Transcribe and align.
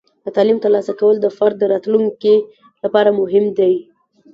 د 0.23 0.27
تعلیم 0.35 0.57
ترلاسه 0.63 0.93
کول 0.99 1.15
د 1.21 1.27
فرد 1.37 1.55
د 1.59 1.63
راتلونکي 1.73 2.35
لپاره 2.83 3.09
مهم 3.19 3.45
دی. 3.59 3.73